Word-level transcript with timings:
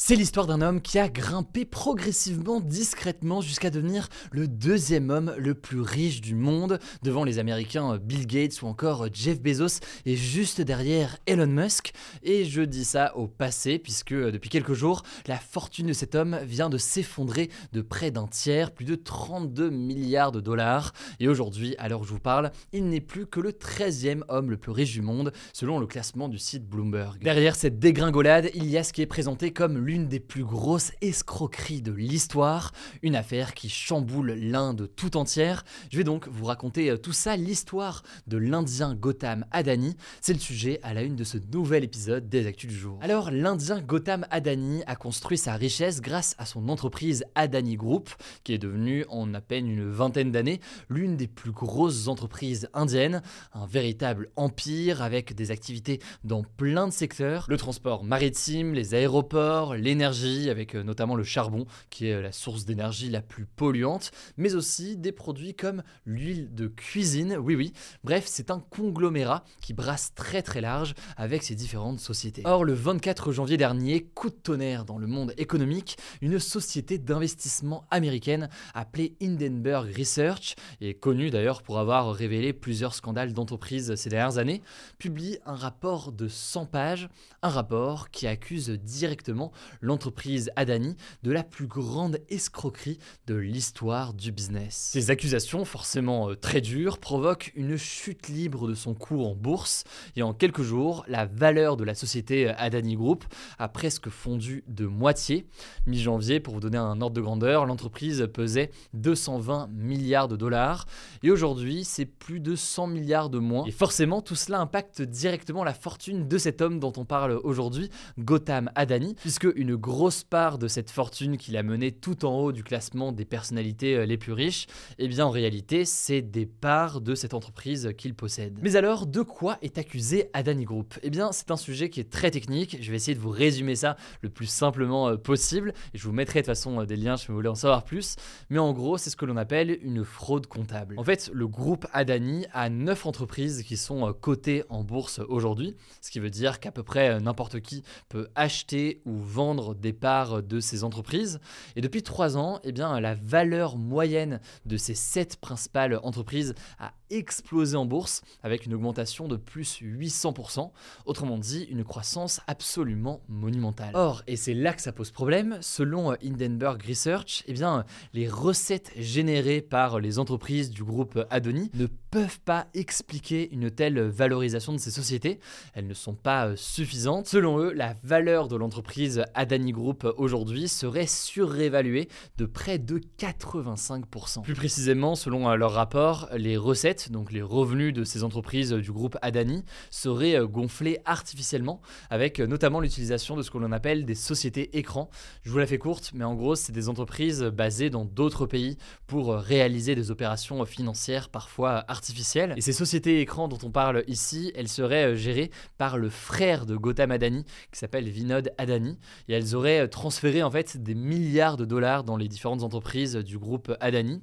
C'est 0.00 0.14
l'histoire 0.14 0.46
d'un 0.46 0.62
homme 0.62 0.80
qui 0.80 1.00
a 1.00 1.08
grimpé 1.08 1.64
progressivement, 1.64 2.60
discrètement, 2.60 3.40
jusqu'à 3.40 3.68
devenir 3.68 4.08
le 4.30 4.46
deuxième 4.46 5.10
homme 5.10 5.34
le 5.36 5.54
plus 5.54 5.80
riche 5.80 6.20
du 6.20 6.36
monde, 6.36 6.78
devant 7.02 7.24
les 7.24 7.40
Américains 7.40 7.98
Bill 7.98 8.24
Gates 8.24 8.62
ou 8.62 8.66
encore 8.66 9.08
Jeff 9.12 9.40
Bezos, 9.42 9.80
et 10.06 10.14
juste 10.14 10.60
derrière 10.60 11.18
Elon 11.26 11.48
Musk. 11.48 11.92
Et 12.22 12.44
je 12.44 12.62
dis 12.62 12.84
ça 12.84 13.16
au 13.16 13.26
passé, 13.26 13.80
puisque 13.80 14.14
depuis 14.14 14.48
quelques 14.48 14.72
jours, 14.72 15.02
la 15.26 15.36
fortune 15.36 15.88
de 15.88 15.92
cet 15.92 16.14
homme 16.14 16.38
vient 16.44 16.70
de 16.70 16.78
s'effondrer 16.78 17.50
de 17.72 17.82
près 17.82 18.12
d'un 18.12 18.28
tiers, 18.28 18.70
plus 18.70 18.84
de 18.84 18.94
32 18.94 19.68
milliards 19.68 20.32
de 20.32 20.40
dollars. 20.40 20.92
Et 21.18 21.26
aujourd'hui, 21.26 21.74
à 21.76 21.88
l'heure 21.88 22.02
où 22.02 22.04
je 22.04 22.12
vous 22.12 22.20
parle, 22.20 22.52
il 22.72 22.88
n'est 22.88 23.00
plus 23.00 23.26
que 23.26 23.40
le 23.40 23.50
13e 23.50 24.22
homme 24.28 24.48
le 24.48 24.58
plus 24.58 24.72
riche 24.72 24.92
du 24.92 25.02
monde, 25.02 25.32
selon 25.52 25.80
le 25.80 25.88
classement 25.88 26.28
du 26.28 26.38
site 26.38 26.68
Bloomberg. 26.68 27.20
Derrière 27.20 27.56
cette 27.56 27.80
dégringolade, 27.80 28.50
il 28.54 28.70
y 28.70 28.78
a 28.78 28.84
ce 28.84 28.92
qui 28.92 29.02
est 29.02 29.06
présenté 29.06 29.52
comme 29.52 29.87
l'une 29.88 30.06
des 30.06 30.20
plus 30.20 30.44
grosses 30.44 30.92
escroqueries 31.00 31.80
de 31.80 31.92
l'histoire, 31.92 32.72
une 33.00 33.16
affaire 33.16 33.54
qui 33.54 33.70
chamboule 33.70 34.32
l'Inde 34.32 34.90
tout 34.94 35.16
entière. 35.16 35.64
Je 35.90 35.96
vais 35.96 36.04
donc 36.04 36.28
vous 36.28 36.44
raconter 36.44 36.90
euh, 36.90 36.98
tout 36.98 37.14
ça, 37.14 37.38
l'histoire 37.38 38.02
de 38.26 38.36
l'Indien 38.36 38.94
Gautam 38.94 39.46
Adani. 39.50 39.96
C'est 40.20 40.34
le 40.34 40.40
sujet 40.40 40.78
à 40.82 40.92
la 40.92 41.00
une 41.00 41.16
de 41.16 41.24
ce 41.24 41.38
nouvel 41.38 41.84
épisode 41.84 42.28
des 42.28 42.46
Actus 42.46 42.68
du 42.68 42.76
jour. 42.76 42.98
Alors, 43.00 43.30
l'Indien 43.30 43.80
Gautam 43.80 44.26
Adani 44.30 44.82
a 44.86 44.94
construit 44.94 45.38
sa 45.38 45.54
richesse 45.54 46.02
grâce 46.02 46.34
à 46.36 46.44
son 46.44 46.68
entreprise 46.68 47.24
Adani 47.34 47.76
Group, 47.76 48.10
qui 48.44 48.52
est 48.52 48.58
devenue 48.58 49.06
en 49.08 49.32
à 49.32 49.40
peine 49.40 49.70
une 49.70 49.90
vingtaine 49.90 50.30
d'années 50.30 50.60
l'une 50.90 51.16
des 51.16 51.28
plus 51.28 51.52
grosses 51.52 52.08
entreprises 52.08 52.68
indiennes, 52.74 53.22
un 53.54 53.64
véritable 53.64 54.28
empire 54.36 55.00
avec 55.00 55.34
des 55.34 55.50
activités 55.50 55.98
dans 56.24 56.42
plein 56.42 56.88
de 56.88 56.92
secteurs, 56.92 57.46
le 57.48 57.56
transport 57.56 58.04
maritime, 58.04 58.74
les 58.74 58.94
aéroports, 58.94 59.77
l'énergie, 59.78 60.50
avec 60.50 60.74
euh, 60.74 60.82
notamment 60.82 61.16
le 61.16 61.24
charbon, 61.24 61.66
qui 61.90 62.08
est 62.08 62.14
euh, 62.14 62.22
la 62.22 62.32
source 62.32 62.64
d'énergie 62.64 63.10
la 63.10 63.22
plus 63.22 63.46
polluante, 63.46 64.10
mais 64.36 64.54
aussi 64.54 64.96
des 64.96 65.12
produits 65.12 65.54
comme 65.54 65.82
l'huile 66.04 66.54
de 66.54 66.66
cuisine, 66.66 67.36
oui 67.38 67.54
oui, 67.54 67.72
bref, 68.04 68.24
c'est 68.26 68.50
un 68.50 68.60
conglomérat 68.60 69.44
qui 69.60 69.72
brasse 69.72 70.14
très 70.14 70.42
très 70.42 70.60
large 70.60 70.94
avec 71.16 71.42
ses 71.42 71.54
différentes 71.54 72.00
sociétés. 72.00 72.42
Or, 72.44 72.64
le 72.64 72.72
24 72.72 73.32
janvier 73.32 73.56
dernier, 73.56 74.02
coup 74.02 74.30
de 74.30 74.34
tonnerre 74.34 74.84
dans 74.84 74.98
le 74.98 75.06
monde 75.06 75.34
économique, 75.36 75.96
une 76.20 76.38
société 76.38 76.98
d'investissement 76.98 77.86
américaine 77.90 78.48
appelée 78.74 79.16
Hindenburg 79.22 79.88
Research, 79.96 80.56
et 80.80 80.94
connue 80.94 81.30
d'ailleurs 81.30 81.62
pour 81.62 81.78
avoir 81.78 82.12
révélé 82.12 82.52
plusieurs 82.52 82.94
scandales 82.94 83.32
d'entreprise 83.32 83.94
ces 83.94 84.10
dernières 84.10 84.38
années, 84.38 84.62
publie 84.98 85.38
un 85.46 85.54
rapport 85.54 86.12
de 86.12 86.28
100 86.28 86.66
pages, 86.66 87.08
un 87.42 87.48
rapport 87.48 88.10
qui 88.10 88.26
accuse 88.26 88.70
directement 88.70 89.52
l'entreprise 89.80 90.50
Adani 90.56 90.96
de 91.22 91.30
la 91.30 91.42
plus 91.42 91.66
grande 91.66 92.18
escroquerie 92.28 92.98
de 93.26 93.34
l'histoire 93.34 94.14
du 94.14 94.32
business. 94.32 94.90
Ces 94.92 95.10
accusations, 95.10 95.64
forcément 95.64 96.30
euh, 96.30 96.34
très 96.34 96.60
dures, 96.60 96.98
provoquent 96.98 97.52
une 97.54 97.76
chute 97.76 98.28
libre 98.28 98.68
de 98.68 98.74
son 98.74 98.94
cours 98.94 99.28
en 99.28 99.34
bourse 99.34 99.84
et 100.16 100.22
en 100.22 100.32
quelques 100.34 100.62
jours, 100.62 101.04
la 101.08 101.26
valeur 101.26 101.76
de 101.76 101.84
la 101.84 101.94
société 101.94 102.48
euh, 102.48 102.54
Adani 102.58 102.96
Group 102.96 103.24
a 103.58 103.68
presque 103.68 104.08
fondu 104.08 104.64
de 104.66 104.86
moitié. 104.86 105.46
Mi-janvier, 105.86 106.40
pour 106.40 106.54
vous 106.54 106.60
donner 106.60 106.78
un 106.78 107.00
ordre 107.00 107.16
de 107.16 107.20
grandeur, 107.20 107.66
l'entreprise 107.66 108.28
pesait 108.32 108.70
220 108.94 109.68
milliards 109.72 110.28
de 110.28 110.36
dollars 110.36 110.86
et 111.22 111.30
aujourd'hui, 111.30 111.84
c'est 111.84 112.06
plus 112.06 112.40
de 112.40 112.54
100 112.54 112.86
milliards 112.88 113.30
de 113.30 113.38
moins. 113.38 113.64
Et 113.66 113.70
forcément, 113.70 114.20
tout 114.22 114.34
cela 114.34 114.60
impacte 114.60 115.02
directement 115.02 115.64
la 115.64 115.74
fortune 115.74 116.28
de 116.28 116.38
cet 116.38 116.60
homme 116.60 116.78
dont 116.80 116.92
on 116.96 117.04
parle 117.04 117.40
aujourd'hui, 117.42 117.90
Gautam 118.18 118.70
Adani, 118.74 119.14
puisque 119.14 119.44
une 119.58 119.74
grosse 119.74 120.22
part 120.22 120.56
de 120.56 120.68
cette 120.68 120.90
fortune 120.90 121.36
qu'il 121.36 121.56
a 121.56 121.64
menée 121.64 121.90
tout 121.90 122.24
en 122.24 122.38
haut 122.38 122.52
du 122.52 122.62
classement 122.62 123.10
des 123.10 123.24
personnalités 123.24 123.96
euh, 123.96 124.06
les 124.06 124.16
plus 124.16 124.32
riches, 124.32 124.66
eh 124.98 125.08
bien 125.08 125.26
en 125.26 125.30
réalité, 125.30 125.84
c'est 125.84 126.22
des 126.22 126.46
parts 126.46 127.00
de 127.00 127.16
cette 127.16 127.34
entreprise 127.34 127.92
qu'il 127.98 128.14
possède. 128.14 128.58
Mais 128.62 128.76
alors, 128.76 129.06
de 129.06 129.20
quoi 129.20 129.58
est 129.60 129.76
accusé 129.76 130.30
Adani 130.32 130.64
Group? 130.64 130.94
Eh 131.02 131.10
bien, 131.10 131.32
c'est 131.32 131.50
un 131.50 131.56
sujet 131.56 131.90
qui 131.90 131.98
est 131.98 132.10
très 132.10 132.30
technique. 132.30 132.78
Je 132.80 132.90
vais 132.90 132.96
essayer 132.96 133.16
de 133.16 133.20
vous 133.20 133.30
résumer 133.30 133.74
ça 133.74 133.96
le 134.22 134.28
plus 134.28 134.46
simplement 134.46 135.08
euh, 135.08 135.16
possible. 135.16 135.74
Je 135.92 136.04
vous 136.04 136.12
mettrai 136.12 136.40
de 136.40 136.44
toute 136.44 136.54
façon 136.54 136.80
euh, 136.80 136.86
des 136.86 136.96
liens 136.96 137.16
si 137.16 137.26
vous 137.26 137.34
voulez 137.34 137.48
en 137.48 137.56
savoir 137.56 137.84
plus. 137.84 138.14
Mais 138.50 138.60
en 138.60 138.72
gros, 138.72 138.96
c'est 138.96 139.10
ce 139.10 139.16
que 139.16 139.26
l'on 139.26 139.36
appelle 139.36 139.76
une 139.82 140.04
fraude 140.04 140.46
comptable. 140.46 140.94
En 140.98 141.04
fait, 141.04 141.30
le 141.32 141.48
groupe 141.48 141.86
Adani 141.92 142.46
a 142.52 142.70
9 142.70 143.06
entreprises 143.06 143.64
qui 143.64 143.76
sont 143.76 144.12
cotées 144.12 144.62
en 144.68 144.84
bourse 144.84 145.20
aujourd'hui, 145.28 145.74
ce 146.00 146.12
qui 146.12 146.20
veut 146.20 146.30
dire 146.30 146.60
qu'à 146.60 146.70
peu 146.70 146.84
près 146.84 147.20
n'importe 147.20 147.60
qui 147.60 147.82
peut 148.08 148.28
acheter 148.36 149.02
ou 149.04 149.16
vendre 149.16 149.37
vendre 149.38 149.76
des 149.76 149.92
parts 149.92 150.42
de 150.42 150.58
ces 150.58 150.82
entreprises. 150.82 151.38
Et 151.76 151.80
depuis 151.80 152.02
trois 152.02 152.36
ans, 152.36 152.58
eh 152.64 152.72
bien, 152.72 152.98
la 152.98 153.14
valeur 153.14 153.76
moyenne 153.76 154.40
de 154.66 154.76
ces 154.76 154.96
sept 154.96 155.36
principales 155.36 156.00
entreprises 156.02 156.56
a 156.80 156.92
explosé 157.10 157.76
en 157.76 157.86
bourse 157.86 158.22
avec 158.42 158.66
une 158.66 158.74
augmentation 158.74 159.28
de 159.28 159.36
plus 159.36 159.80
800%, 159.80 160.70
autrement 161.06 161.38
dit 161.38 161.64
une 161.70 161.84
croissance 161.84 162.40
absolument 162.46 163.20
monumentale. 163.28 163.92
Or, 163.94 164.22
et 164.26 164.36
c'est 164.36 164.54
là 164.54 164.72
que 164.72 164.82
ça 164.82 164.92
pose 164.92 165.10
problème, 165.10 165.58
selon 165.60 166.12
Hindenburg 166.22 166.82
Research, 166.86 167.44
eh 167.46 167.52
bien, 167.52 167.84
les 168.12 168.28
recettes 168.28 168.92
générées 168.96 169.60
par 169.60 170.00
les 170.00 170.18
entreprises 170.18 170.70
du 170.70 170.84
groupe 170.84 171.24
Adoni 171.30 171.70
ne 171.74 171.86
peuvent 172.10 172.40
pas 172.40 172.66
expliquer 172.74 173.52
une 173.52 173.70
telle 173.70 174.00
valorisation 174.00 174.72
de 174.72 174.78
ces 174.78 174.90
sociétés. 174.90 175.40
Elles 175.74 175.86
ne 175.86 175.94
sont 175.94 176.14
pas 176.14 176.56
suffisantes. 176.56 177.26
Selon 177.26 177.58
eux, 177.58 177.72
la 177.72 177.94
valeur 178.02 178.48
de 178.48 178.56
l'entreprise 178.56 179.24
Adani 179.34 179.72
Group 179.72 180.06
aujourd'hui 180.16 180.68
serait 180.68 181.06
surévaluée 181.06 182.08
de 182.36 182.46
près 182.46 182.78
de 182.78 183.00
85%. 183.18 184.42
Plus 184.42 184.54
précisément, 184.54 185.14
selon 185.14 185.54
leur 185.54 185.72
rapport, 185.72 186.28
les 186.34 186.56
recettes 186.56 186.97
donc 187.06 187.32
les 187.32 187.42
revenus 187.42 187.92
de 187.92 188.04
ces 188.04 188.24
entreprises 188.24 188.72
du 188.72 188.92
groupe 188.92 189.16
Adani, 189.22 189.64
seraient 189.90 190.38
euh, 190.38 190.46
gonflés 190.46 190.98
artificiellement, 191.04 191.80
avec 192.10 192.40
euh, 192.40 192.46
notamment 192.46 192.80
l'utilisation 192.80 193.36
de 193.36 193.42
ce 193.42 193.50
que 193.50 193.58
l'on 193.58 193.72
appelle 193.72 194.04
des 194.04 194.14
sociétés 194.14 194.76
écrans. 194.76 195.08
Je 195.42 195.50
vous 195.50 195.58
la 195.58 195.66
fais 195.66 195.78
courte, 195.78 196.10
mais 196.14 196.24
en 196.24 196.34
gros, 196.34 196.56
c'est 196.56 196.72
des 196.72 196.88
entreprises 196.88 197.42
basées 197.42 197.90
dans 197.90 198.04
d'autres 198.04 198.46
pays 198.46 198.76
pour 199.06 199.32
euh, 199.32 199.38
réaliser 199.38 199.94
des 199.94 200.10
opérations 200.10 200.64
financières 200.64 201.28
parfois 201.28 201.84
artificielles. 201.88 202.54
Et 202.56 202.60
ces 202.60 202.72
sociétés 202.72 203.20
écrans 203.20 203.48
dont 203.48 203.58
on 203.62 203.70
parle 203.70 204.04
ici, 204.08 204.52
elles 204.54 204.68
seraient 204.68 205.16
gérées 205.16 205.50
par 205.76 205.98
le 205.98 206.10
frère 206.10 206.66
de 206.66 206.76
Gautam 206.76 207.10
Adani, 207.10 207.44
qui 207.72 207.78
s'appelle 207.78 208.08
Vinod 208.08 208.52
Adani, 208.58 208.98
et 209.28 209.34
elles 209.34 209.54
auraient 209.54 209.88
transféré 209.88 210.42
en 210.42 210.50
fait 210.50 210.82
des 210.82 210.94
milliards 210.94 211.56
de 211.56 211.64
dollars 211.64 212.04
dans 212.04 212.16
les 212.16 212.28
différentes 212.28 212.62
entreprises 212.62 213.16
du 213.16 213.38
groupe 213.38 213.72
Adani. 213.80 214.22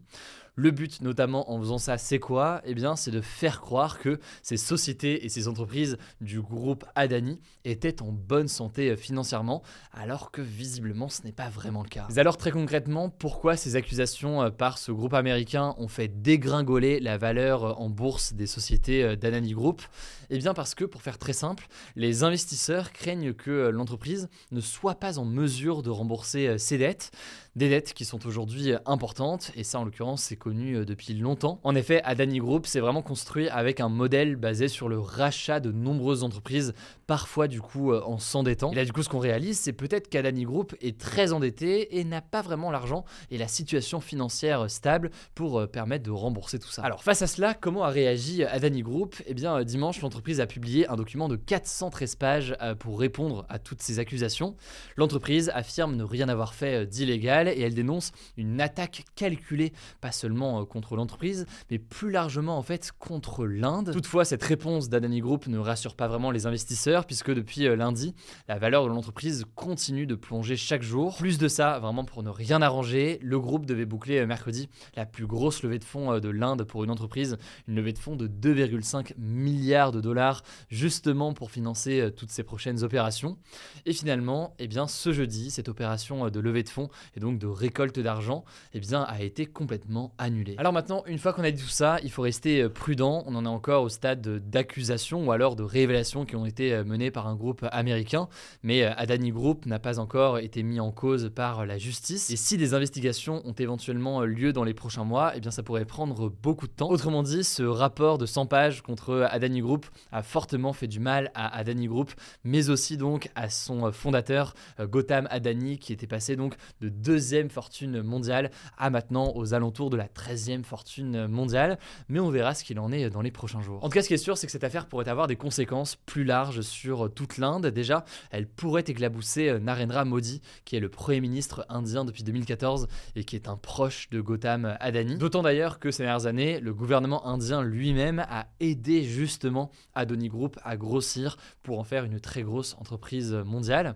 Le 0.56 0.72
but, 0.72 1.02
notamment 1.02 1.52
en 1.52 1.60
faisant 1.60 1.78
ça, 1.78 1.98
c'est 1.98 2.20
quoi? 2.20 2.62
Eh 2.64 2.74
bien, 2.74 2.96
c'est 2.96 3.12
de 3.12 3.20
faire 3.20 3.60
croire 3.60 4.00
que 4.00 4.20
ces 4.42 4.56
sociétés 4.56 5.26
et 5.26 5.30
ces 5.30 5.50
entreprises 5.50 5.98
du 6.22 6.42
groupe 6.42 6.86
Adani 6.96 7.42
étaient 7.66 8.02
en 8.02 8.14
bonne 8.14 8.48
santé 8.48 8.92
euh, 8.92 8.96
financièrement, 8.96 9.64
alors 9.92 10.32
que 10.32 10.42
visiblement 10.42 11.10
ce 11.10 11.24
n'est 11.24 11.34
pas 11.34 11.50
vraiment 11.50 11.84
le 11.84 11.90
cas. 11.90 12.08
Mais 12.10 12.20
alors 12.20 12.38
très 12.38 12.52
concrètement, 12.52 13.10
pourquoi 13.10 13.58
ces 13.58 13.76
accusations 13.76 14.44
euh, 14.44 14.50
par 14.50 14.78
ce 14.78 14.94
groupe 14.94 15.14
américain 15.14 15.76
ont 15.78 15.90
fait 15.90 16.08
dégringoler 16.08 17.02
la 17.02 17.18
valeur 17.18 17.64
euh, 17.66 17.74
en 17.74 17.90
bourse 17.90 18.34
des 18.34 18.48
sociétés 18.48 19.18
d'Adani 19.18 19.52
Group? 19.52 19.82
Eh 20.30 20.38
bien 20.38 20.54
parce 20.54 20.74
que, 20.74 20.86
pour 20.86 21.02
faire 21.02 21.18
très 21.18 21.34
simple, 21.34 21.68
les 21.96 22.24
investisseurs 22.24 22.94
craignent 22.94 23.34
que 23.34 23.70
l'entreprise 23.70 24.30
ne 24.52 24.62
soit 24.62 24.96
pas 24.96 25.20
en 25.20 25.26
mesure 25.26 25.84
de 25.84 25.90
rembourser 25.90 26.58
ses 26.58 26.78
dettes, 26.78 27.12
des 27.56 27.70
dettes 27.70 27.94
qui 27.94 28.04
sont 28.04 28.28
aujourd'hui 28.28 28.74
importantes, 28.86 29.52
et 29.56 29.64
ça 29.64 29.80
en 29.80 29.86
l'occurrence 29.86 30.24
c'est 30.24 30.36
connu 30.36 30.86
depuis 30.86 31.14
longtemps. 31.14 31.60
En 31.64 31.74
effet, 31.76 32.02
Adani 32.04 32.40
Group 32.40 32.66
s'est 32.66 32.82
vraiment 32.82 33.02
construit 33.02 33.48
avec 33.48 33.80
un 33.80 33.88
modèle 33.88 34.36
basé 34.36 34.68
sur 34.68 34.90
le 34.90 35.00
rachat 35.00 35.60
de 35.62 35.72
nombreuses 35.72 36.24
entreprises, 36.24 36.74
parfois 37.08 37.48
du 37.48 37.62
coup 37.62 37.94
en 37.94 38.20
s'endettant. 38.20 38.72
Et 38.72 38.76
là 38.76 38.84
du 38.84 38.92
coup 38.92 39.04
ce 39.04 39.10
qu'on 39.10 39.20
réalise 39.20 39.58
c'est 39.58 39.74
peut-être 39.74 40.10
qu'Adani 40.10 40.44
Group 40.44 40.76
est 40.82 41.00
très 41.00 41.32
endetté 41.32 41.98
et 41.98 42.04
n'a 42.04 42.22
pas 42.22 42.42
vraiment 42.42 42.72
l'argent 42.72 43.06
et 43.32 43.38
la 43.38 43.48
situation 43.48 44.02
financière 44.02 44.70
stable 44.70 45.12
pour 45.34 45.66
permettre 45.70 46.04
de 46.04 46.12
rembourser 46.12 46.60
tout 46.60 46.70
ça. 46.70 46.82
Alors 46.82 47.04
face 47.04 47.22
à 47.22 47.28
cela, 47.28 47.54
comment 47.54 47.84
a 47.84 47.90
réagi 47.90 48.44
Adani 48.44 48.82
Group? 48.82 49.16
Eh 49.28 49.34
bien 49.34 49.64
dimanche 49.64 50.02
l'entreprise 50.02 50.42
a 50.42 50.48
publié 50.48 50.90
un 50.90 50.98
document 50.98 51.30
de 51.30 51.38
413 51.38 52.16
pages 52.16 52.58
pour 52.80 53.00
répondre 53.00 53.46
à 53.48 53.60
toutes 53.60 53.82
ces 53.82 54.00
accusations. 54.00 54.56
L'entreprise 54.98 55.52
affirme 55.54 55.96
ne 55.96 56.04
rien 56.04 56.28
avoir 56.28 56.54
fait 56.54 56.86
d'illégal 56.86 57.45
et 57.54 57.62
elle 57.62 57.74
dénonce 57.74 58.12
une 58.38 58.62
attaque 58.62 59.06
calculée, 59.16 59.74
pas 60.02 60.12
seulement 60.12 60.62
euh, 60.62 60.66
contre 60.66 60.96
l'entreprise, 60.96 61.46
mais 61.70 61.80
plus 61.80 62.12
largement 62.12 62.58
en 62.58 62.62
fait 62.62 62.92
contre 63.00 63.46
l'Inde. 63.46 63.92
Toutefois, 63.92 64.26
cette 64.26 64.44
réponse 64.44 64.90
d'Adani 64.90 65.20
Group 65.20 65.48
ne 65.48 65.58
rassure 65.58 65.96
pas 65.96 66.08
vraiment 66.08 66.32
les 66.32 66.46
investisseurs, 66.46 67.06
puisque 67.06 67.32
depuis 67.32 67.68
euh, 67.68 67.76
lundi, 67.76 68.14
la 68.48 68.58
valeur 68.58 68.84
de 68.84 68.90
l'entreprise 68.90 69.46
continue 69.56 70.06
de 70.06 70.16
plonger 70.16 70.56
chaque 70.56 70.84
jour. 70.84 71.18
Plus 71.18 71.38
de 71.38 71.48
ça, 71.48 71.80
vraiment 71.80 72.06
pour 72.06 72.24
ne 72.24 72.30
rien 72.30 72.62
arranger, 72.62 73.20
le 73.22 73.40
groupe 73.40 73.66
devait 73.66 73.86
boucler 73.86 74.20
euh, 74.20 74.28
mercredi 74.28 74.70
la 74.96 75.06
plus 75.06 75.28
grosse 75.28 75.64
levée 75.64 75.80
de 75.80 75.84
fonds 75.84 76.20
de 76.20 76.30
l'Inde 76.30 76.64
pour 76.64 76.84
une 76.84 76.92
entreprise, 76.92 77.38
une 77.68 77.76
levée 77.76 77.94
de 77.94 78.00
fonds 78.00 78.16
de 78.16 78.28
2,5 78.28 79.14
milliards 79.18 79.92
de 79.92 80.02
dollars, 80.02 80.44
justement 80.70 81.34
pour 81.34 81.52
financer 81.52 82.10
toutes 82.16 82.32
ses 82.32 82.44
prochaines 82.44 82.84
opérations. 82.84 83.38
Et 83.86 83.94
finalement, 83.94 84.54
eh 84.60 84.68
bien, 84.68 84.88
ce 84.88 85.12
jeudi, 85.12 85.52
cette 85.52 85.70
opération 85.70 86.30
de 86.30 86.40
levée 86.40 86.64
de 86.64 86.70
fonds 86.70 86.90
et 87.16 87.20
donc 87.20 87.35
de 87.38 87.48
récolte 87.48 88.00
d'argent, 88.00 88.44
eh 88.74 88.80
bien, 88.80 89.02
a 89.04 89.22
été 89.22 89.46
complètement 89.46 90.14
annulée. 90.18 90.56
Alors 90.58 90.74
maintenant, 90.74 91.04
une 91.08 91.18
fois 91.18 91.34
qu'on 91.34 91.44
a 91.44 91.52
dit 91.52 91.62
tout 91.62 91.70
ça, 91.70 91.98
il 92.04 92.12
faut 92.12 92.22
rester 92.22 92.62
euh, 92.62 92.70
prudent. 92.70 93.24
On 93.28 93.36
en 93.36 93.46
est 93.46 93.50
encore 93.50 93.84
au 93.84 93.90
stade 93.90 94.22
d'accusation 94.50 95.26
ou 95.26 95.32
alors 95.32 95.56
de 95.56 95.64
révélations 95.64 96.26
qui 96.26 96.36
ont 96.36 96.46
été 96.46 96.74
euh, 96.74 96.84
menées 96.84 97.12
par 97.12 97.28
un 97.28 97.36
groupe 97.36 97.66
américain, 97.72 98.28
mais 98.64 98.84
euh, 98.84 98.94
Adani 98.98 99.32
Group 99.32 99.66
n'a 99.66 99.80
pas 99.80 100.00
encore 100.00 100.40
été 100.40 100.64
mis 100.64 100.80
en 100.80 100.92
cause 100.92 101.32
par 101.34 101.66
la 101.66 101.78
justice. 101.78 102.30
Et 102.30 102.36
si 102.36 102.58
des 102.58 102.74
investigations 102.74 103.42
ont 103.46 103.54
éventuellement 103.54 104.22
lieu 104.22 104.54
dans 104.54 104.64
les 104.64 104.74
prochains 104.74 105.04
mois, 105.04 105.34
eh 105.36 105.40
bien, 105.40 105.52
ça 105.52 105.64
pourrait 105.64 105.86
prendre 105.86 106.30
beaucoup 106.30 106.68
de 106.68 106.74
temps. 106.74 106.90
Autrement 106.90 107.24
dit, 107.24 107.44
ce 107.44 107.64
rapport 107.64 108.18
de 108.18 108.26
100 108.26 108.46
pages 108.46 108.82
contre 108.82 109.28
Adani 109.30 109.62
Group 109.62 109.86
a 110.12 110.24
fortement 110.24 110.74
fait 110.74 110.88
du 110.88 111.00
mal 111.00 111.32
à 111.34 111.56
Adani 111.58 111.88
Group, 111.88 112.12
mais 112.44 112.70
aussi 112.70 112.98
donc 112.98 113.30
à 113.36 113.50
son 113.50 113.92
fondateur 113.92 114.54
Gautam 114.80 115.28
Adani, 115.32 115.78
qui 115.78 115.94
était 115.94 116.08
passé 116.08 116.36
donc 116.36 116.56
de 116.82 116.90
deuxième 117.26 117.50
fortune 117.50 118.04
mondiale 118.04 118.52
à 118.78 118.92
maintenant 118.92 119.34
aux 119.34 119.56
alentours 119.56 119.90
de 119.90 119.98
la 119.98 120.08
13e 120.08 120.64
fortune 120.64 121.26
mondiale, 121.26 121.80
mais 122.08 122.20
on 122.20 122.30
verra 122.30 122.54
ce 122.54 122.64
qu'il 122.64 122.78
en 122.78 122.92
est 122.92 123.10
dans 123.10 123.24
les 123.24 123.32
prochains 123.32 123.62
jours. 123.62 123.84
En 123.84 123.90
tout 123.90 123.96
cas, 123.96 124.04
ce 124.04 124.08
qui 124.10 124.14
est 124.14 124.18
sûr, 124.18 124.38
c'est 124.38 124.46
que 124.46 124.52
cette 124.52 124.64
affaire 124.64 124.86
pourrait 124.86 125.10
avoir 125.10 125.26
des 125.26 125.36
conséquences 125.36 125.96
plus 125.96 126.24
larges 126.24 126.62
sur 126.62 127.12
toute 127.12 127.40
l'Inde. 127.40 127.66
Déjà, 127.66 128.06
elle 128.30 128.46
pourrait 128.48 128.84
éclabousser 128.86 129.60
Narendra 129.60 130.06
Modi, 130.06 130.40
qui 130.66 130.76
est 130.76 130.80
le 130.80 130.90
Premier 130.90 131.20
ministre 131.20 131.66
indien 131.68 132.06
depuis 132.06 132.22
2014 132.22 132.88
et 133.16 133.24
qui 133.24 133.36
est 133.36 133.48
un 133.48 133.58
proche 133.58 134.08
de 134.12 134.22
Gautam 134.22 134.78
Adani. 134.80 135.18
D'autant 135.18 135.42
d'ailleurs 135.42 135.80
que 135.80 135.90
ces 135.90 136.04
dernières 136.04 136.28
années, 136.28 136.60
le 136.60 136.76
gouvernement 136.76 137.26
indien 137.26 137.64
lui-même 137.64 138.20
a 138.30 138.46
aidé 138.60 139.04
justement 139.04 139.72
Adani 139.96 140.28
Group 140.28 140.60
à 140.64 140.78
grossir 140.78 141.38
pour 141.64 141.80
en 141.80 141.84
faire 141.84 142.04
une 142.04 142.20
très 142.20 142.44
grosse 142.44 142.76
entreprise 142.80 143.34
mondiale. 143.34 143.96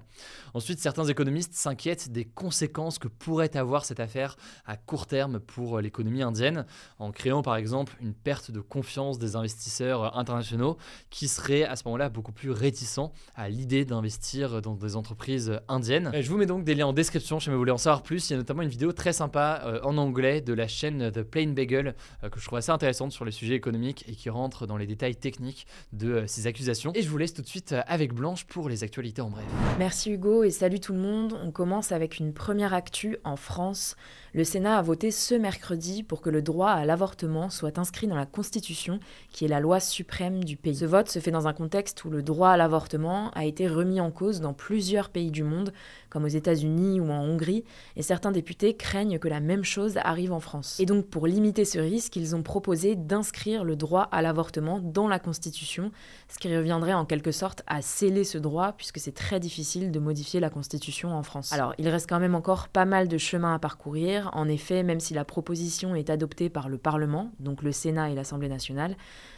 Ensuite, 0.56 0.80
certains 0.80 1.06
économistes 1.06 1.54
s'inquiètent 1.54 2.12
des 2.12 2.26
conséquences 2.26 2.98
que 2.98 3.09
pourrait 3.10 3.56
avoir 3.58 3.86
cette 3.86 4.00
affaire 4.00 4.38
à 4.66 4.78
court 4.78 5.08
terme 5.08 5.40
pour 5.40 5.80
l'économie 5.80 6.22
indienne, 6.22 6.66
en 7.00 7.12
créant 7.12 7.42
par 7.42 7.56
exemple 7.56 7.96
une 8.02 8.14
perte 8.14 8.52
de 8.52 8.62
confiance 8.62 9.20
des 9.20 9.36
investisseurs 9.36 10.18
internationaux 10.18 10.78
qui 11.10 11.28
seraient 11.28 11.64
à 11.64 11.76
ce 11.76 11.84
moment-là 11.86 12.10
beaucoup 12.10 12.32
plus 12.32 12.52
réticents 12.52 13.12
à 13.36 13.50
l'idée 13.50 13.86
d'investir 13.86 14.62
dans 14.62 14.76
des 14.76 14.96
entreprises 14.96 15.60
indiennes. 15.68 16.12
je 16.14 16.30
vous 16.30 16.38
mets 16.38 16.46
donc 16.46 16.64
des 16.64 16.76
liens 16.76 16.88
en 16.88 16.94
description 16.94 17.40
si 17.40 17.50
vous 17.50 17.58
voulez 17.58 17.72
en 17.72 17.78
savoir 17.78 18.04
plus. 18.04 18.30
Il 18.30 18.34
y 18.34 18.36
a 18.36 18.38
notamment 18.38 18.62
une 18.62 18.70
vidéo 18.70 18.92
très 18.92 19.14
sympa 19.14 19.62
euh, 19.66 19.80
en 19.84 19.98
anglais 19.98 20.42
de 20.42 20.54
la 20.54 20.68
chaîne 20.68 21.12
The 21.12 21.24
Plain 21.24 21.50
Bagel 21.54 21.96
euh, 22.24 22.30
que 22.30 22.40
je 22.40 22.46
trouve 22.46 22.58
assez 22.58 22.72
intéressante 22.72 23.12
sur 23.12 23.26
les 23.26 23.32
sujets 23.32 23.56
économiques 23.56 24.06
et 24.08 24.14
qui 24.14 24.30
rentre 24.30 24.68
dans 24.68 24.78
les 24.78 24.88
détails 24.88 25.16
techniques 25.16 25.68
de 25.94 26.12
euh, 26.12 26.28
ces 26.28 26.48
accusations. 26.48 26.92
Et 26.96 27.02
je 27.02 27.10
vous 27.10 27.18
laisse 27.18 27.34
tout 27.34 27.42
de 27.42 27.48
suite 27.48 27.76
avec 27.88 28.14
Blanche 28.14 28.46
pour 28.46 28.70
les 28.70 28.84
actualités 28.84 29.22
en 29.22 29.30
bref. 29.30 29.46
Merci 29.78 30.12
Hugo 30.12 30.44
et 30.44 30.52
salut 30.52 30.80
tout 30.80 30.94
le 30.94 31.00
monde. 31.00 31.40
On 31.44 31.52
commence 31.52 31.92
avec 31.92 32.20
une 32.20 32.34
première 32.34 32.74
actu 32.74 32.99
en 33.24 33.36
France. 33.36 33.96
Le 34.34 34.44
Sénat 34.44 34.78
a 34.78 34.82
voté 34.82 35.12
ce 35.12 35.34
mercredi 35.36 36.04
pour 36.04 36.22
que 36.22 36.30
le 36.30 36.42
droit 36.42 36.70
à 36.70 36.86
l'avortement 36.86 37.50
soit 37.50 37.80
inscrit 37.80 38.08
dans 38.08 38.16
la 38.16 38.26
Constitution, 38.26 39.00
qui 39.32 39.46
est 39.46 39.48
la 39.50 39.60
loi 39.60 39.80
suprême 39.80 40.44
du 40.44 40.56
pays. 40.56 40.76
Ce 40.76 40.86
vote 40.86 41.10
se 41.10 41.20
fait 41.20 41.32
dans 41.32 41.48
un 41.48 41.54
contexte 41.54 42.06
où 42.06 42.10
le 42.10 42.22
droit 42.22 42.50
à 42.50 42.58
l'avortement 42.58 43.32
a 43.32 43.46
été 43.46 43.68
remis 43.68 44.00
en 44.00 44.12
cause 44.12 44.42
dans 44.42 44.54
plusieurs 44.54 45.10
pays 45.10 45.32
du 45.32 45.44
monde, 45.44 45.74
comme 46.10 46.26
aux 46.26 46.28
États-Unis 46.28 47.00
ou 47.00 47.10
en 47.12 47.22
Hongrie, 47.22 47.64
et 47.96 48.02
certains 48.02 48.32
députés 48.32 48.76
craignent 48.76 49.20
que 49.20 49.28
la 49.28 49.40
même 49.40 49.64
chose 49.64 49.98
arrive 49.98 50.34
en 50.34 50.40
France. 50.40 50.80
Et 50.80 50.86
donc 50.86 51.08
pour 51.08 51.28
limiter 51.28 51.66
ce 51.66 51.80
risque, 51.80 52.16
ils 52.16 52.36
ont 52.36 52.44
proposé 52.44 52.96
d'inscrire 52.96 53.64
le 53.64 53.76
droit 53.76 54.04
à 54.12 54.22
l'avortement 54.22 54.80
dans 54.80 55.08
la 55.08 55.20
Constitution, 55.20 55.92
ce 56.28 56.40
qui 56.40 56.56
reviendrait 56.56 56.94
en 56.94 57.06
quelque 57.06 57.32
sorte 57.32 57.64
à 57.68 57.82
sceller 57.82 58.24
ce 58.24 58.38
droit, 58.38 58.74
puisque 58.74 59.00
c'est 59.00 59.14
très 59.14 59.40
difficile 59.40 59.92
de 59.92 60.00
modifier 60.00 60.40
la 60.40 60.50
Constitution 60.50 61.14
en 61.14 61.24
France. 61.24 61.54
Alors 61.54 61.74
il 61.78 61.88
reste 61.88 62.10
quand 62.10 62.20
même 62.20 62.36
encore 62.36 62.68
pas 62.68 62.86
mal 62.86 63.08
de 63.08 63.18
chemin 63.18 63.54
à 63.54 63.60
parcourir, 63.60 64.30
en 64.34 64.48
effet, 64.48 64.84
même 64.84 65.00
si 65.00 65.14
la 65.14 65.26
proposition 65.26 65.96
est 65.96 66.10
adoptée 66.10 66.50
par 66.50 66.70
le 66.70 66.78
Parlement, 66.78 67.32
donc 67.40 67.62
le 67.62 67.72
Sénat 67.72 68.10
et 68.12 68.16
l'Assemblée 68.16 68.50
nationale, 68.50 68.96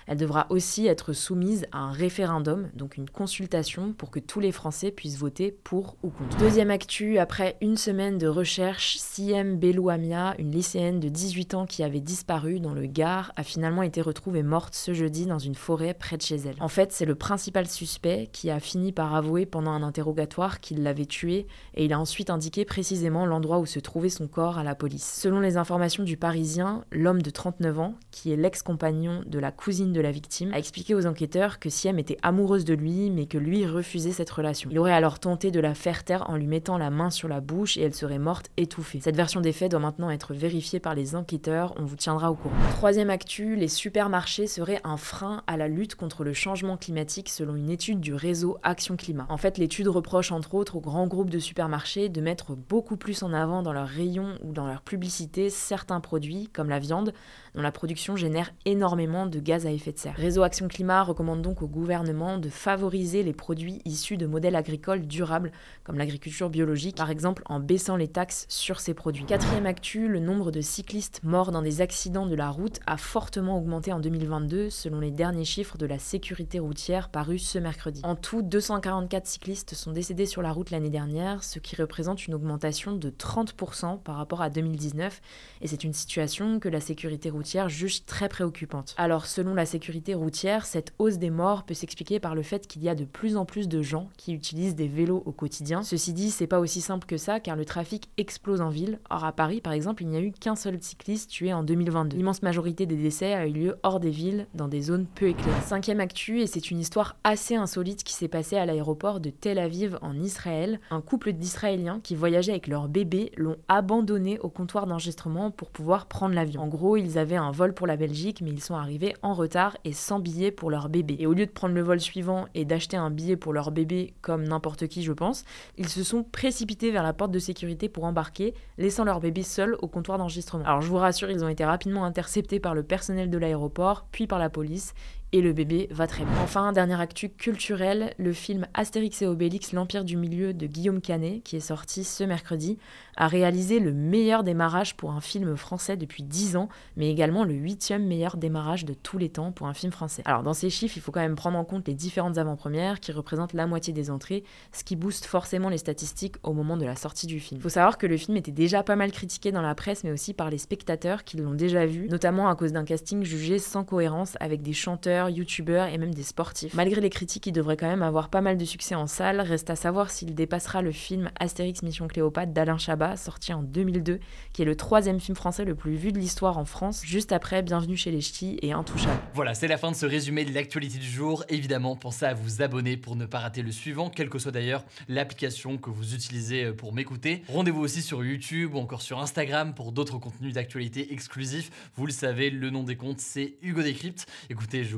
elle 0.08 0.18
devra 0.18 0.48
aussi 0.50 0.88
être 0.88 1.14
soumise 1.14 1.66
à 1.72 1.80
un 1.80 1.92
référendum, 1.92 2.70
donc 2.74 2.98
une 2.98 3.10
consultation 3.10 3.94
pour 3.94 4.12
que 4.12 4.20
tous 4.20 4.40
les 4.40 4.52
Français 4.52 4.92
puissent 4.92 5.18
voter 5.18 5.52
pour 5.52 5.96
ou 6.04 6.10
contre. 6.10 6.38
Actu, 6.70 7.18
après 7.18 7.58
une 7.62 7.78
semaine 7.78 8.18
de 8.18 8.28
recherche, 8.28 8.98
Siem 8.98 9.58
Belouamia, 9.58 10.36
une 10.38 10.52
lycéenne 10.52 11.00
de 11.00 11.10
18 11.10 11.54
ans 11.56 11.66
qui 11.66 11.82
avait 11.82 12.02
disparu 12.02 12.60
dans 12.60 12.74
le 12.74 12.86
Gard, 12.86 13.32
a 13.36 13.44
finalement 13.44 13.84
été 13.84 14.02
retrouvée 14.02 14.44
morte 14.44 14.76
ce 14.76 14.94
jeudi 14.94 15.26
dans 15.26 15.40
une 15.40 15.56
forêt 15.56 15.94
près 15.94 16.18
de 16.18 16.22
chez 16.22 16.36
elle. 16.36 16.56
En 16.60 16.68
fait, 16.68 16.92
c'est 16.92 17.06
le 17.06 17.16
principal 17.16 17.68
suspect 17.68 18.30
qui 18.32 18.52
a 18.52 18.60
fini 18.60 18.92
par 18.92 19.16
avouer 19.16 19.46
pendant 19.46 19.72
un 19.72 19.82
interrogatoire 19.82 20.60
qu'il 20.60 20.84
l'avait 20.84 21.06
tuée 21.06 21.48
et 21.74 21.86
il 21.86 21.94
a 21.94 22.00
ensuite 22.00 22.30
indiqué 22.30 22.66
précisément 22.66 23.26
l'endroit 23.26 23.60
où 23.60 23.66
se 23.66 23.80
trouvait 23.80 24.10
son 24.10 24.28
corps 24.28 24.58
à 24.58 24.64
la 24.64 24.76
police. 24.76 25.20
Selon 25.20 25.40
les 25.40 25.58
informations 25.58 26.04
du 26.04 26.18
Parisien, 26.18 26.84
l'homme 26.92 27.22
de 27.22 27.30
39 27.30 27.80
ans, 27.80 27.96
qui 28.12 28.32
est 28.32 28.38
l'ex-compagnon 28.38 29.24
de 29.26 29.40
la 29.40 29.52
cousine 29.52 29.94
de 29.94 30.02
la 30.02 30.12
victime, 30.12 30.54
a 30.54 30.60
expliqué 30.60 30.96
aux 30.96 31.08
enquêteurs 31.08 31.60
que 31.60 31.70
Siem 31.70 31.98
était 31.98 32.18
amoureuse 32.22 32.66
de 32.66 32.74
lui, 32.74 33.10
mais 33.10 33.26
que 33.26 33.38
lui 33.38 33.66
refusait 33.66 34.12
cette 34.12 34.30
relation. 34.30 34.70
Il 34.72 34.78
aurait 34.78 34.94
alors 34.94 35.20
tenté 35.20 35.50
de 35.50 35.60
la 35.60 35.74
faire 35.74 36.04
taire 36.04 36.30
en 36.30 36.36
lui 36.36 36.51
mettant 36.52 36.78
la 36.78 36.90
main 36.90 37.10
sur 37.10 37.30
la 37.30 37.40
bouche 37.40 37.78
et 37.78 37.82
elle 37.82 37.94
serait 37.94 38.20
morte 38.20 38.52
étouffée. 38.58 39.00
Cette 39.02 39.16
version 39.16 39.40
des 39.40 39.54
faits 39.54 39.72
doit 39.72 39.80
maintenant 39.80 40.10
être 40.10 40.34
vérifiée 40.34 40.82
par 40.82 40.96
les 40.96 41.16
enquêteurs, 41.16 41.74
on 41.78 41.86
vous 41.86 41.96
tiendra 41.96 42.30
au 42.30 42.36
courant. 42.36 42.54
Troisième 42.72 43.10
actu, 43.10 43.56
les 43.56 43.70
supermarchés 43.70 44.48
seraient 44.48 44.82
un 44.84 44.98
frein 44.98 45.44
à 45.48 45.56
la 45.56 45.70
lutte 45.70 45.96
contre 45.96 46.26
le 46.26 46.34
changement 46.34 46.76
climatique 46.76 47.30
selon 47.30 47.56
une 47.56 47.70
étude 47.70 48.02
du 48.02 48.14
réseau 48.14 48.58
Action 48.64 48.98
Climat. 48.98 49.26
En 49.30 49.38
fait, 49.38 49.58
l'étude 49.58 49.88
reproche 49.88 50.34
entre 50.34 50.56
autres 50.56 50.76
aux 50.76 50.82
grands 50.82 51.08
groupes 51.08 51.30
de 51.30 51.40
supermarchés 51.40 52.10
de 52.10 52.20
mettre 52.20 52.54
beaucoup 52.54 52.98
plus 52.98 53.24
en 53.24 53.32
avant 53.32 53.62
dans 53.62 53.72
leurs 53.72 53.88
rayons 53.88 54.38
ou 54.44 54.52
dans 54.52 54.68
leur 54.68 54.82
publicité 54.82 55.50
certains 55.50 56.02
produits, 56.02 56.50
comme 56.52 56.68
la 56.68 56.80
viande, 56.80 57.14
dont 57.56 57.62
la 57.62 57.72
production 57.72 58.18
génère 58.18 58.52
énormément 58.66 59.26
de 59.26 59.40
gaz 59.40 59.66
à 59.66 59.72
effet 59.72 59.94
de 59.94 60.00
serre. 60.00 60.16
Réseau 60.18 60.44
Action 60.44 60.68
Climat 60.68 61.04
recommande 61.04 61.42
donc 61.42 61.62
au 61.62 61.68
gouvernement 61.68 62.38
de 62.38 62.50
favoriser 62.50 63.24
les 63.24 63.34
produits 63.34 63.82
issus 63.86 64.18
de 64.18 64.26
modèles 64.26 64.58
agricoles 64.58 65.08
durables, 65.08 65.54
comme 65.86 65.98
l'agriculture 65.98 66.41
biologique, 66.50 66.98
par 66.98 67.10
exemple 67.10 67.44
en 67.46 67.60
baissant 67.60 67.96
les 67.96 68.08
taxes 68.08 68.46
sur 68.50 68.80
ces 68.80 68.94
produits. 68.94 69.26
Quatrième 69.26 69.66
actu, 69.66 70.08
le 70.08 70.20
nombre 70.20 70.52
de 70.52 70.62
cyclistes 70.62 71.22
morts 71.24 71.52
dans 71.52 71.62
des 71.62 71.82
accidents 71.82 72.26
de 72.26 72.36
la 72.36 72.50
route 72.50 72.80
a 72.88 72.98
fortement 72.98 73.58
augmenté 73.58 73.94
en 73.94 74.00
2022, 74.00 74.70
selon 74.70 75.00
les 75.00 75.12
derniers 75.12 75.46
chiffres 75.46 75.78
de 75.78 75.86
la 75.86 76.00
sécurité 76.00 76.60
routière 76.60 77.10
parus 77.10 77.48
ce 77.48 77.60
mercredi. 77.60 78.02
En 78.04 78.16
tout, 78.16 78.42
244 78.42 79.28
cyclistes 79.28 79.76
sont 79.76 79.92
décédés 79.92 80.26
sur 80.26 80.42
la 80.42 80.52
route 80.52 80.72
l'année 80.72 80.90
dernière, 80.90 81.44
ce 81.44 81.60
qui 81.60 81.76
représente 81.76 82.28
une 82.28 82.34
augmentation 82.34 82.94
de 82.94 83.10
30% 83.10 84.02
par 84.02 84.16
rapport 84.16 84.42
à 84.42 84.50
2019, 84.50 85.22
et 85.62 85.68
c'est 85.68 85.84
une 85.84 85.94
situation 85.94 86.60
que 86.60 86.70
la 86.70 86.80
sécurité 86.80 87.30
routière 87.30 87.70
juge 87.70 88.06
très 88.06 88.30
préoccupante. 88.30 88.96
Alors 88.98 89.26
selon 89.26 89.54
la 89.54 89.66
sécurité 89.66 90.14
routière, 90.14 90.66
cette 90.66 90.94
hausse 91.00 91.18
des 91.18 91.30
morts 91.30 91.64
peut 91.64 91.74
s'expliquer 91.74 92.20
par 92.20 92.36
le 92.36 92.44
fait 92.44 92.68
qu'il 92.68 92.84
y 92.84 92.90
a 92.90 92.96
de 92.96 93.06
plus 93.06 93.38
en 93.38 93.46
plus 93.46 93.68
de 93.68 93.82
gens 93.82 94.10
qui 94.18 94.34
utilisent 94.34 94.76
des 94.76 94.88
vélos 94.88 95.24
au 95.26 95.32
quotidien. 95.32 95.84
Ceci 95.84 96.14
dit, 96.14 96.31
c'est 96.32 96.48
pas 96.48 96.60
aussi 96.60 96.82
simple 96.82 97.06
que 97.06 97.18
ça 97.18 97.40
car 97.40 97.56
le 97.56 97.66
trafic 97.66 98.10
explose 98.18 98.62
en 98.62 98.70
ville. 98.70 99.00
Or 99.10 99.26
à 99.26 99.32
Paris 99.32 99.62
par 99.62 99.74
exemple, 99.74 100.04
il 100.04 100.10
n'y 100.10 100.18
a 100.18 100.22
eu 100.22 100.32
qu'un 100.32 100.56
seul 100.56 100.78
cycliste 100.82 101.30
tué 101.30 101.54
en 101.54 101.64
2022. 101.64 102.18
L'immense 102.18 102.42
majorité 102.42 102.86
des 102.86 102.96
décès 102.96 103.34
a 103.34 103.48
eu 103.48 103.52
lieu 103.52 103.76
hors 103.84 104.00
des 104.00 104.10
villes, 104.10 104.48
dans 104.54 104.68
des 104.68 104.82
zones 104.82 105.06
peu 105.06 105.28
éclairées. 105.28 105.62
Cinquième 105.62 106.00
actu, 106.00 106.42
et 106.42 106.48
c'est 106.48 106.72
une 106.72 106.80
histoire 106.80 107.18
assez 107.24 107.56
insolite 107.56 108.04
qui 108.04 108.14
s'est 108.14 108.28
passée 108.28 108.58
à 108.58 108.66
l'aéroport 108.66 109.20
de 109.20 109.30
Tel 109.30 109.60
Aviv 109.60 109.98
en 110.02 110.20
Israël. 110.20 110.80
Un 110.90 111.02
couple 111.02 111.34
d'Israéliens 111.34 112.00
qui 112.02 112.16
voyageaient 112.16 112.52
avec 112.52 112.68
leur 112.68 112.88
bébé 112.88 113.32
l'ont 113.38 113.58
abandonné 113.68 114.40
au 114.40 114.50
comptoir 114.50 114.88
d'enregistrement 114.88 115.52
pour 115.52 115.70
pouvoir 115.70 116.06
prendre 116.08 116.36
l'avion. 116.36 116.62
En 116.62 116.68
gros, 116.68 116.98
ils 116.98 117.18
avaient 117.18 117.36
un 117.36 117.52
vol 117.52 117.74
pour 117.74 117.88
la 117.88 117.98
Belgique, 117.98 118.42
mais 118.42 118.52
ils 118.52 118.62
sont 118.62 118.76
arrivés 118.76 119.16
en 119.22 119.34
retard 119.34 119.78
et 119.84 119.94
sans 119.94 120.20
billet 120.20 120.52
pour 120.52 120.70
leur 120.70 120.90
bébé. 120.90 121.16
Et 121.20 121.28
au 121.28 121.34
lieu 121.34 121.46
de 121.46 121.52
prendre 121.52 121.76
le 121.76 121.82
vol 121.82 122.00
suivant 122.00 122.46
et 122.54 122.66
d'acheter 122.66 122.98
un 122.98 123.10
billet 123.10 123.36
pour 123.36 123.54
leur 123.54 123.72
bébé 123.72 124.14
comme 124.22 124.44
n'importe 124.44 124.88
qui, 124.88 125.04
je 125.04 125.14
pense, 125.14 125.44
ils 125.78 125.90
se 125.90 126.04
sont 126.04 126.21
précipités 126.24 126.92
vers 126.92 127.04
la 127.04 127.14
porte 127.14 127.32
de 127.32 127.40
sécurité 127.40 127.90
pour 127.90 128.04
embarquer, 128.04 128.54
laissant 128.78 129.04
leur 129.04 129.20
bébé 129.20 129.44
seul 129.44 129.76
au 129.82 129.88
comptoir 129.88 130.18
d'enregistrement. 130.18 130.66
Alors 130.66 130.82
je 130.82 130.88
vous 130.88 130.98
rassure, 130.98 131.32
ils 131.32 131.44
ont 131.44 131.50
été 131.50 131.66
rapidement 131.66 132.06
interceptés 132.06 132.60
par 132.60 132.76
le 132.76 132.84
personnel 132.84 133.30
de 133.30 133.38
l'aéroport, 133.38 134.08
puis 134.12 134.28
par 134.28 134.40
la 134.40 134.50
police, 134.50 134.94
et 135.34 135.42
le 135.42 135.54
bébé 135.54 135.88
va 135.92 136.08
très 136.08 136.26
bien. 136.26 136.34
Enfin, 136.44 136.74
dernière 136.74 137.00
actu 137.00 137.30
culturelle, 137.30 138.14
le 138.18 138.34
film 138.34 138.68
Astérix 138.74 139.22
et 139.22 139.28
Obélix, 139.28 139.72
l'Empire 139.72 140.04
du 140.04 140.18
Milieu 140.18 140.54
de 140.54 140.68
Guillaume 140.68 141.00
Canet, 141.00 141.42
qui 141.44 141.56
est 141.56 141.62
sorti 141.62 142.04
ce 142.04 142.24
mercredi, 142.24 142.78
a 143.16 143.28
réalisé 143.28 143.80
le 143.80 143.94
meilleur 143.94 144.44
démarrage 144.44 144.96
pour 144.96 145.12
un 145.12 145.22
film 145.22 145.56
français 145.56 145.96
depuis 145.96 146.24
10 146.24 146.58
ans, 146.58 146.70
mais 146.98 147.10
également 147.10 147.46
le 147.46 147.54
huitième 147.54 148.06
meilleur 148.06 148.36
démarrage 148.36 148.84
de 148.84 148.94
tous 148.94 149.18
les 149.18 149.30
temps 149.30 149.52
pour 149.52 149.68
un 149.68 149.74
film 149.74 149.92
français. 149.92 150.22
Alors 150.26 150.44
dans 150.44 150.54
ces 150.54 150.70
chiffres, 150.70 150.98
il 150.98 151.02
faut 151.02 151.12
quand 151.12 151.22
même 151.22 151.36
prendre 151.36 151.58
en 151.58 151.64
compte 151.64 151.88
les 151.88 151.94
différentes 151.94 152.38
avant-premières 152.38 153.00
qui 153.00 153.12
représentent 153.12 153.54
la 153.54 153.68
moitié 153.68 153.94
des 153.94 154.12
entrées, 154.12 154.44
ce 154.74 154.84
qui 154.84 154.96
booste 154.96 155.26
forcément 155.26 155.70
les 155.70 155.78
statistiques 155.78 156.36
au 156.44 156.54
moment 156.54 156.76
de 156.76 156.86
la 156.86 156.96
sortie 156.96 157.28
du 157.28 157.40
film. 157.40 157.60
Il 157.60 157.64
faut 157.64 157.70
savoir 157.70 157.98
que 157.98 158.08
le 158.08 158.18
film 158.18 158.36
était 158.38 158.52
déjà 158.52 158.84
pas 158.84 158.96
mal 158.96 159.12
critiqué 159.12 159.52
dans 159.52 159.62
la 159.62 159.76
presse, 159.76 160.04
mais 160.04 160.12
aussi 160.12 160.34
par 160.34 160.50
les 160.50 160.58
spectateurs 160.58 161.24
qui 161.24 161.38
l'ont 161.38 161.54
déjà 161.54 161.86
vu, 161.86 162.08
notamment 162.10 162.50
à 162.50 162.56
cause 162.56 162.74
d'un 162.74 162.84
casting 162.84 163.24
jugé 163.24 163.60
sans 163.60 163.84
cohérence 163.84 164.36
avec 164.40 164.62
des 164.62 164.74
chanteurs, 164.74 165.21
youtubeurs 165.30 165.88
et 165.88 165.98
même 165.98 166.14
des 166.14 166.24
sportifs. 166.24 166.74
Malgré 166.74 167.02
les 167.02 167.10
critiques, 167.10 167.48
il 167.48 167.52
devrait 167.52 167.78
quand 167.78 167.88
même 167.88 168.04
avoir 168.04 168.30
pas 168.30 168.42
mal 168.42 168.58
de 168.58 168.66
succès 168.66 168.96
en 168.96 169.08
salle, 169.08 169.42
reste 169.42 169.70
à 169.70 169.76
savoir 169.76 170.10
s'il 170.12 170.36
dépassera 170.36 170.82
le 170.82 170.92
film 170.92 171.30
Astérix 171.40 171.84
Mission 171.84 172.08
Cléopâtre 172.08 172.54
d'Alain 172.54 172.78
Chabat 172.78 173.18
sorti 173.18 173.54
en 173.54 173.64
2002, 173.64 174.20
qui 174.54 174.62
est 174.62 174.66
le 174.66 174.76
troisième 174.76 175.20
film 175.20 175.36
français 175.36 175.66
le 175.66 175.76
plus 175.76 175.96
vu 175.96 176.12
de 176.12 176.20
l'histoire 176.20 176.58
en 176.58 176.66
France, 176.66 177.04
juste 177.06 177.32
après 177.32 177.62
Bienvenue 177.62 177.98
chez 177.98 178.12
les 178.12 178.22
Ch'tis 178.22 178.58
et 178.62 178.72
Intouchable. 178.72 179.20
Voilà, 179.34 179.54
c'est 179.54 179.68
la 179.68 179.78
fin 179.78 179.92
de 179.92 179.96
ce 179.96 180.06
résumé 180.06 180.46
de 180.46 180.54
l'actualité 180.54 180.98
du 180.98 181.10
jour. 181.10 181.44
Évidemment, 181.50 181.96
pensez 181.96 182.26
à 182.26 182.34
vous 182.34 182.62
abonner 182.62 182.98
pour 182.98 183.16
ne 183.16 183.26
pas 183.26 183.40
rater 183.40 183.62
le 183.62 183.72
suivant, 183.72 184.10
quelle 184.10 184.30
que 184.30 184.40
soit 184.40 184.52
d'ailleurs 184.52 184.84
l'application 185.08 185.78
que 185.78 185.90
vous 185.90 186.14
utilisez 186.14 186.66
euh, 186.66 186.74
pour 186.74 186.94
m'écouter. 186.94 187.44
Rendez-vous 187.48 187.82
aussi 187.82 188.02
sur 188.02 188.24
YouTube 188.24 188.76
ou 188.76 188.80
encore 188.80 189.02
sur 189.02 189.20
Instagram 189.20 189.74
pour 189.74 189.92
d'autres 189.92 190.18
contenus 190.18 190.54
d'actualité 190.54 191.14
exclusifs. 191.14 191.72
Vous 191.96 192.06
le 192.06 192.12
savez, 192.12 192.50
le 192.50 192.70
nom 192.70 192.84
des 192.84 192.96
comptes, 192.96 193.20
c'est 193.20 193.56
Hugo 193.62 193.82
Décrypte. 193.82 194.26
Écoutez, 194.50 194.84
je 194.84 194.98